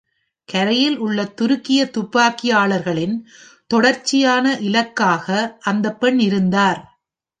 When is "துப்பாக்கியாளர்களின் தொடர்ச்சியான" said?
1.97-4.57